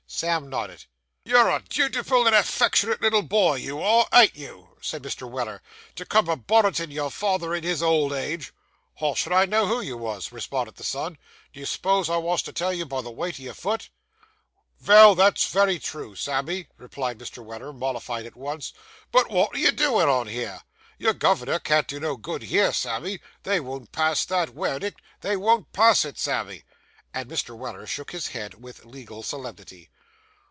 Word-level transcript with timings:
Sam 0.13 0.49
nodded. 0.49 0.85
'You're 1.23 1.49
a 1.49 1.63
dutiful 1.67 2.27
and 2.27 2.35
affectionate 2.35 3.01
little 3.01 3.21
boy, 3.23 3.55
you 3.55 3.81
are, 3.81 4.07
ain't 4.13 4.35
you,' 4.35 4.75
said 4.81 5.01
Mr. 5.01 5.27
Weller, 5.27 5.63
'to 5.95 6.05
come 6.05 6.27
a 6.27 6.35
bonnetin' 6.35 6.91
your 6.91 7.09
father 7.09 7.55
in 7.55 7.63
his 7.63 7.81
old 7.81 8.11
age?' 8.13 8.53
'How 8.99 9.13
should 9.15 9.31
I 9.31 9.45
know 9.45 9.65
who 9.67 9.79
you 9.79 9.95
wos?' 9.97 10.31
responded 10.33 10.75
the 10.75 10.83
son. 10.83 11.17
'Do 11.53 11.61
you 11.61 11.65
s'pose 11.65 12.09
I 12.09 12.17
wos 12.17 12.41
to 12.43 12.51
tell 12.51 12.73
you 12.73 12.85
by 12.85 13.01
the 13.01 13.09
weight 13.09 13.39
o' 13.39 13.43
your 13.43 13.53
foot?' 13.53 13.89
'Vell, 14.81 15.15
that's 15.15 15.49
wery 15.55 15.79
true, 15.79 16.15
Sammy,' 16.15 16.67
replied 16.77 17.17
Mr. 17.17 17.43
Weller, 17.43 17.71
mollified 17.71 18.25
at 18.25 18.35
once; 18.35 18.73
'but 19.13 19.29
wot 19.31 19.55
are 19.55 19.59
you 19.59 19.69
a 19.69 19.71
doin' 19.71 20.09
on 20.09 20.27
here? 20.27 20.61
Your 20.99 21.13
gov'nor 21.13 21.57
can't 21.57 21.87
do 21.87 22.01
no 22.01 22.17
good 22.17 22.43
here, 22.43 22.73
Sammy. 22.73 23.21
They 23.43 23.61
won't 23.61 23.93
pass 23.93 24.25
that 24.25 24.49
werdick, 24.49 24.95
they 25.21 25.37
won't 25.37 25.71
pass 25.71 26.03
it, 26.05 26.19
Sammy.' 26.19 26.63
And 27.13 27.29
Mr. 27.29 27.55
Weller 27.57 27.87
shook 27.87 28.11
his 28.11 28.27
head 28.27 28.61
with 28.61 28.83
legal 28.83 29.23
solemnity. 29.23 29.89